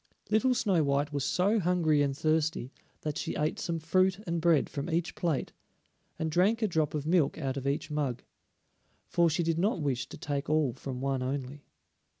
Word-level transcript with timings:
Little 0.31 0.55
Snow 0.55 0.81
white 0.83 1.13
was 1.13 1.23
so 1.23 1.59
hungry 1.59 2.01
and 2.01 2.17
thirsty 2.17 2.71
that 3.01 3.19
she 3.19 3.35
ate 3.35 3.59
some 3.59 3.77
fruit 3.77 4.17
and 4.25 4.41
bread 4.41 4.67
from 4.67 4.89
each 4.89 5.13
plate, 5.13 5.53
and 6.17 6.31
drank 6.31 6.63
a 6.63 6.67
drop 6.67 6.95
of 6.95 7.05
milk 7.05 7.37
out 7.37 7.55
of 7.55 7.67
each 7.67 7.91
mug, 7.91 8.23
for 9.05 9.29
she 9.29 9.43
did 9.43 9.59
not 9.59 9.79
wish 9.79 10.09
to 10.09 10.17
take 10.17 10.49
all 10.49 10.73
from 10.73 11.01
one 11.01 11.21
only. 11.21 11.65